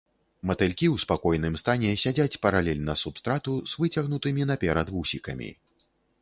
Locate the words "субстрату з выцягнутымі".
3.03-4.49